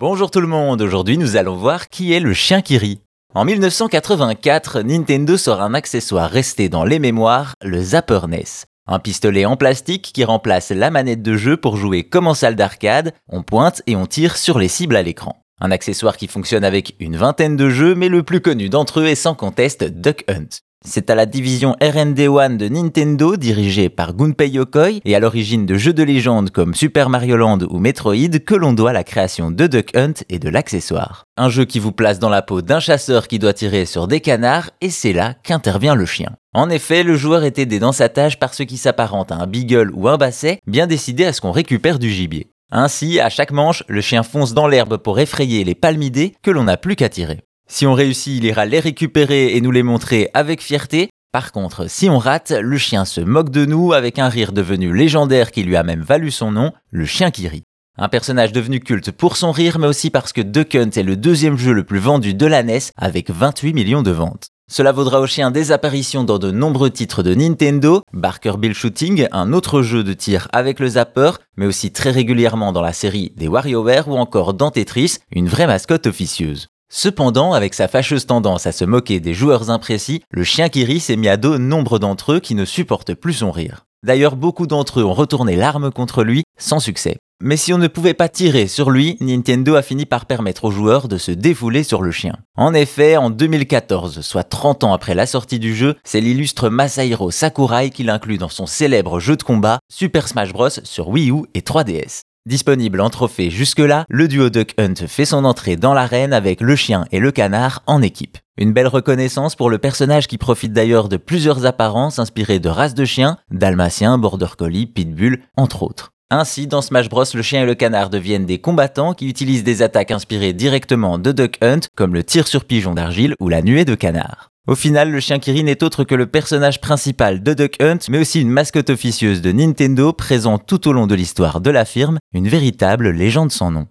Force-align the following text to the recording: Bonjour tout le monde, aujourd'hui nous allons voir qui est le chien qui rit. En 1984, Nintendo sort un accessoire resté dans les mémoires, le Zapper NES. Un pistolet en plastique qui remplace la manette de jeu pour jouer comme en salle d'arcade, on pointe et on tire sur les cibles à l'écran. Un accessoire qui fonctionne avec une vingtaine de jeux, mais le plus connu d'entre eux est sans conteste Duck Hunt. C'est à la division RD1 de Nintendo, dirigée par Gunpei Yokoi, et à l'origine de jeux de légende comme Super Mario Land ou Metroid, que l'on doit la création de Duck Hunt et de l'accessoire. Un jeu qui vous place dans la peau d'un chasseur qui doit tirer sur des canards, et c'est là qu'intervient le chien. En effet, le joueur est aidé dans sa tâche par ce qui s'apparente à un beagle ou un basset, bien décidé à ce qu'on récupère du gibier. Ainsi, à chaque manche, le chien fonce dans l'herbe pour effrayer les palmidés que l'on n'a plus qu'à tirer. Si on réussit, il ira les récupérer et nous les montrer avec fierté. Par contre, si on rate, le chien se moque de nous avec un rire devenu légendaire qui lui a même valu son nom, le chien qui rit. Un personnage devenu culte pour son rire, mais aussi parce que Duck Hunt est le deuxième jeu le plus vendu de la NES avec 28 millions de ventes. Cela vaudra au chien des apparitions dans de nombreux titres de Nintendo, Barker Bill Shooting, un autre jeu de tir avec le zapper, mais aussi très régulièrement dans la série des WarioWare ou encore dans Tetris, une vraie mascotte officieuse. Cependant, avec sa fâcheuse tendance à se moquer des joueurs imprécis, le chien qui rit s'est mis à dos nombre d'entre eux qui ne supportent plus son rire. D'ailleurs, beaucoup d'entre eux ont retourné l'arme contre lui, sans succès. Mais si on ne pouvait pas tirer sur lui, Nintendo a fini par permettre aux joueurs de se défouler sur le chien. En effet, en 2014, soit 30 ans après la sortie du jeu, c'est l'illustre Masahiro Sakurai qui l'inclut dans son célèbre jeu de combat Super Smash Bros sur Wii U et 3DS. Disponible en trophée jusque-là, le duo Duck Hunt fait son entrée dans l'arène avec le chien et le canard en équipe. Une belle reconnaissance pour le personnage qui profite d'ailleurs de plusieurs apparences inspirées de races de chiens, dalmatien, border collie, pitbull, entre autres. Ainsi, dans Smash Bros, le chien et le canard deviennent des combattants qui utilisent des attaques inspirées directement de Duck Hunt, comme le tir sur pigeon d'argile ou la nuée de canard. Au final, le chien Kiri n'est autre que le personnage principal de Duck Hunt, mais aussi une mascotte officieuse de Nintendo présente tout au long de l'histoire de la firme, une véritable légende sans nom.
Bonjour 0.00 0.30
tout 0.30 0.40
le 0.40 0.46
monde, 0.46 0.80
aujourd'hui 0.80 1.18
nous 1.18 1.36
allons 1.36 1.56
voir 1.56 1.88
qui 1.88 2.12
est 2.12 2.20
le 2.20 2.32
chien 2.32 2.62
qui 2.62 2.78
rit. 2.78 3.00
En 3.34 3.44
1984, 3.44 4.82
Nintendo 4.82 5.36
sort 5.36 5.60
un 5.60 5.74
accessoire 5.74 6.30
resté 6.30 6.68
dans 6.68 6.84
les 6.84 7.00
mémoires, 7.00 7.54
le 7.64 7.82
Zapper 7.82 8.20
NES. 8.28 8.44
Un 8.86 9.00
pistolet 9.00 9.44
en 9.44 9.56
plastique 9.56 10.12
qui 10.14 10.22
remplace 10.22 10.70
la 10.70 10.92
manette 10.92 11.22
de 11.22 11.36
jeu 11.36 11.56
pour 11.56 11.76
jouer 11.76 12.04
comme 12.04 12.28
en 12.28 12.34
salle 12.34 12.54
d'arcade, 12.54 13.12
on 13.28 13.42
pointe 13.42 13.82
et 13.88 13.96
on 13.96 14.06
tire 14.06 14.36
sur 14.36 14.60
les 14.60 14.68
cibles 14.68 14.94
à 14.94 15.02
l'écran. 15.02 15.42
Un 15.60 15.72
accessoire 15.72 16.16
qui 16.16 16.28
fonctionne 16.28 16.62
avec 16.62 16.94
une 17.00 17.16
vingtaine 17.16 17.56
de 17.56 17.68
jeux, 17.68 17.96
mais 17.96 18.08
le 18.08 18.22
plus 18.22 18.40
connu 18.40 18.68
d'entre 18.68 19.00
eux 19.00 19.06
est 19.06 19.16
sans 19.16 19.34
conteste 19.34 19.82
Duck 19.82 20.22
Hunt. 20.28 20.60
C'est 20.90 21.10
à 21.10 21.14
la 21.14 21.26
division 21.26 21.76
RD1 21.82 22.56
de 22.56 22.66
Nintendo, 22.68 23.36
dirigée 23.36 23.90
par 23.90 24.14
Gunpei 24.14 24.48
Yokoi, 24.48 25.00
et 25.04 25.14
à 25.14 25.20
l'origine 25.20 25.66
de 25.66 25.76
jeux 25.76 25.92
de 25.92 26.02
légende 26.02 26.48
comme 26.48 26.74
Super 26.74 27.10
Mario 27.10 27.36
Land 27.36 27.58
ou 27.68 27.78
Metroid, 27.78 28.38
que 28.46 28.54
l'on 28.54 28.72
doit 28.72 28.94
la 28.94 29.04
création 29.04 29.50
de 29.50 29.66
Duck 29.66 29.94
Hunt 29.94 30.14
et 30.30 30.38
de 30.38 30.48
l'accessoire. 30.48 31.24
Un 31.36 31.50
jeu 31.50 31.66
qui 31.66 31.78
vous 31.78 31.92
place 31.92 32.18
dans 32.18 32.30
la 32.30 32.40
peau 32.40 32.62
d'un 32.62 32.80
chasseur 32.80 33.28
qui 33.28 33.38
doit 33.38 33.52
tirer 33.52 33.84
sur 33.84 34.08
des 34.08 34.20
canards, 34.20 34.70
et 34.80 34.88
c'est 34.88 35.12
là 35.12 35.34
qu'intervient 35.42 35.94
le 35.94 36.06
chien. 36.06 36.30
En 36.54 36.70
effet, 36.70 37.02
le 37.02 37.16
joueur 37.16 37.44
est 37.44 37.58
aidé 37.58 37.78
dans 37.78 37.92
sa 37.92 38.08
tâche 38.08 38.38
par 38.38 38.54
ce 38.54 38.62
qui 38.62 38.78
s'apparente 38.78 39.30
à 39.30 39.36
un 39.36 39.46
beagle 39.46 39.90
ou 39.92 40.08
un 40.08 40.16
basset, 40.16 40.58
bien 40.66 40.86
décidé 40.86 41.26
à 41.26 41.34
ce 41.34 41.42
qu'on 41.42 41.52
récupère 41.52 41.98
du 41.98 42.10
gibier. 42.10 42.46
Ainsi, 42.70 43.20
à 43.20 43.28
chaque 43.28 43.52
manche, 43.52 43.84
le 43.88 44.00
chien 44.00 44.22
fonce 44.22 44.54
dans 44.54 44.68
l'herbe 44.68 44.96
pour 44.96 45.18
effrayer 45.20 45.64
les 45.64 45.74
palmidés 45.74 46.34
que 46.42 46.50
l'on 46.50 46.64
n'a 46.64 46.78
plus 46.78 46.96
qu'à 46.96 47.10
tirer. 47.10 47.40
Si 47.70 47.86
on 47.86 47.92
réussit, 47.92 48.38
il 48.38 48.44
ira 48.46 48.64
les 48.64 48.80
récupérer 48.80 49.54
et 49.54 49.60
nous 49.60 49.70
les 49.70 49.82
montrer 49.82 50.30
avec 50.32 50.62
fierté. 50.62 51.10
Par 51.32 51.52
contre, 51.52 51.88
si 51.90 52.08
on 52.08 52.18
rate, 52.18 52.50
le 52.50 52.78
chien 52.78 53.04
se 53.04 53.20
moque 53.20 53.50
de 53.50 53.66
nous 53.66 53.92
avec 53.92 54.18
un 54.18 54.30
rire 54.30 54.52
devenu 54.52 54.96
légendaire 54.96 55.52
qui 55.52 55.62
lui 55.62 55.76
a 55.76 55.82
même 55.82 56.00
valu 56.00 56.30
son 56.30 56.50
nom, 56.50 56.72
le 56.90 57.04
chien 57.04 57.30
qui 57.30 57.46
rit. 57.46 57.64
Un 57.98 58.08
personnage 58.08 58.52
devenu 58.52 58.80
culte 58.80 59.10
pour 59.10 59.36
son 59.36 59.52
rire, 59.52 59.78
mais 59.78 59.86
aussi 59.86 60.08
parce 60.08 60.32
que 60.32 60.40
Duck 60.40 60.74
Hunt 60.74 60.90
est 60.96 61.02
le 61.02 61.16
deuxième 61.16 61.58
jeu 61.58 61.72
le 61.72 61.84
plus 61.84 61.98
vendu 61.98 62.32
de 62.32 62.46
la 62.46 62.62
NES 62.62 62.78
avec 62.96 63.30
28 63.30 63.74
millions 63.74 64.02
de 64.02 64.12
ventes. 64.12 64.48
Cela 64.70 64.92
vaudra 64.92 65.20
au 65.20 65.26
chien 65.26 65.50
des 65.50 65.70
apparitions 65.70 66.24
dans 66.24 66.38
de 66.38 66.50
nombreux 66.50 66.90
titres 66.90 67.22
de 67.22 67.34
Nintendo, 67.34 68.02
Barker 68.14 68.54
Bill 68.58 68.74
Shooting, 68.74 69.26
un 69.32 69.52
autre 69.52 69.82
jeu 69.82 70.04
de 70.04 70.14
tir 70.14 70.48
avec 70.52 70.80
le 70.80 70.88
zapper, 70.88 71.32
mais 71.56 71.66
aussi 71.66 71.90
très 71.90 72.10
régulièrement 72.10 72.72
dans 72.72 72.82
la 72.82 72.92
série 72.92 73.32
des 73.36 73.48
WarioWare 73.48 74.08
ou 74.08 74.16
encore 74.16 74.54
dans 74.54 74.70
Tetris, 74.70 75.18
une 75.32 75.48
vraie 75.48 75.66
mascotte 75.66 76.06
officieuse. 76.06 76.68
Cependant, 76.90 77.52
avec 77.52 77.74
sa 77.74 77.86
fâcheuse 77.86 78.26
tendance 78.26 78.66
à 78.66 78.72
se 78.72 78.84
moquer 78.84 79.20
des 79.20 79.34
joueurs 79.34 79.70
imprécis, 79.70 80.22
le 80.30 80.44
chien 80.44 80.68
qui 80.68 80.84
rit 80.84 81.00
s'est 81.00 81.16
mis 81.16 81.28
à 81.28 81.36
dos 81.36 81.58
nombre 81.58 81.98
d'entre 81.98 82.32
eux 82.32 82.40
qui 82.40 82.54
ne 82.54 82.64
supportent 82.64 83.14
plus 83.14 83.34
son 83.34 83.50
rire. 83.50 83.84
D'ailleurs, 84.04 84.36
beaucoup 84.36 84.66
d'entre 84.66 85.00
eux 85.00 85.04
ont 85.04 85.12
retourné 85.12 85.56
l'arme 85.56 85.90
contre 85.90 86.24
lui, 86.24 86.44
sans 86.58 86.80
succès. 86.80 87.16
Mais 87.40 87.56
si 87.56 87.72
on 87.72 87.78
ne 87.78 87.86
pouvait 87.86 88.14
pas 88.14 88.28
tirer 88.28 88.66
sur 88.66 88.90
lui, 88.90 89.16
Nintendo 89.20 89.76
a 89.76 89.82
fini 89.82 90.06
par 90.06 90.26
permettre 90.26 90.64
aux 90.64 90.70
joueurs 90.72 91.06
de 91.06 91.18
se 91.18 91.30
défouler 91.30 91.84
sur 91.84 92.02
le 92.02 92.10
chien. 92.10 92.36
En 92.56 92.74
effet, 92.74 93.16
en 93.16 93.30
2014, 93.30 94.22
soit 94.22 94.42
30 94.42 94.82
ans 94.82 94.92
après 94.92 95.14
la 95.14 95.26
sortie 95.26 95.60
du 95.60 95.76
jeu, 95.76 95.94
c'est 96.02 96.20
l'illustre 96.20 96.68
Masahiro 96.68 97.30
Sakurai 97.30 97.90
qui 97.90 98.02
l'inclut 98.02 98.38
dans 98.38 98.48
son 98.48 98.66
célèbre 98.66 99.20
jeu 99.20 99.36
de 99.36 99.44
combat 99.44 99.78
Super 99.88 100.26
Smash 100.26 100.52
Bros 100.52 100.68
sur 100.68 101.10
Wii 101.10 101.30
U 101.30 101.42
et 101.54 101.60
3DS. 101.60 102.22
Disponible 102.48 103.02
en 103.02 103.10
trophée 103.10 103.50
jusque-là, 103.50 104.06
le 104.08 104.26
duo 104.26 104.48
Duck 104.48 104.72
Hunt 104.78 105.06
fait 105.06 105.26
son 105.26 105.44
entrée 105.44 105.76
dans 105.76 105.92
l'arène 105.92 106.32
avec 106.32 106.62
le 106.62 106.76
chien 106.76 107.04
et 107.12 107.18
le 107.18 107.30
canard 107.30 107.82
en 107.86 108.00
équipe. 108.00 108.38
Une 108.56 108.72
belle 108.72 108.86
reconnaissance 108.86 109.54
pour 109.54 109.68
le 109.68 109.76
personnage 109.76 110.28
qui 110.28 110.38
profite 110.38 110.72
d'ailleurs 110.72 111.10
de 111.10 111.18
plusieurs 111.18 111.66
apparences 111.66 112.18
inspirées 112.18 112.58
de 112.58 112.70
races 112.70 112.94
de 112.94 113.04
chiens, 113.04 113.36
dalmatien, 113.50 114.16
border 114.16 114.56
collie, 114.56 114.86
pitbull, 114.86 115.42
entre 115.58 115.82
autres. 115.82 116.12
Ainsi, 116.30 116.66
dans 116.66 116.80
Smash 116.80 117.10
Bros, 117.10 117.24
le 117.34 117.42
chien 117.42 117.64
et 117.64 117.66
le 117.66 117.74
canard 117.74 118.08
deviennent 118.08 118.46
des 118.46 118.62
combattants 118.62 119.12
qui 119.12 119.28
utilisent 119.28 119.62
des 119.62 119.82
attaques 119.82 120.10
inspirées 120.10 120.54
directement 120.54 121.18
de 121.18 121.32
Duck 121.32 121.58
Hunt, 121.60 121.80
comme 121.96 122.14
le 122.14 122.24
tir 122.24 122.48
sur 122.48 122.64
pigeon 122.64 122.94
d'argile 122.94 123.34
ou 123.40 123.50
la 123.50 123.60
nuée 123.60 123.84
de 123.84 123.94
canard. 123.94 124.48
Au 124.68 124.74
final, 124.74 125.10
le 125.10 125.18
chien 125.18 125.38
Kiri 125.38 125.64
n'est 125.64 125.82
autre 125.82 126.04
que 126.04 126.14
le 126.14 126.26
personnage 126.26 126.78
principal 126.82 127.42
de 127.42 127.54
Duck 127.54 127.80
Hunt, 127.80 128.00
mais 128.10 128.18
aussi 128.18 128.42
une 128.42 128.50
mascotte 128.50 128.90
officieuse 128.90 129.40
de 129.40 129.50
Nintendo 129.50 130.12
présente 130.12 130.66
tout 130.66 130.86
au 130.88 130.92
long 130.92 131.06
de 131.06 131.14
l'histoire 131.14 131.62
de 131.62 131.70
la 131.70 131.86
firme, 131.86 132.18
une 132.34 132.48
véritable 132.48 133.08
légende 133.08 133.50
sans 133.50 133.70
nom. 133.70 133.86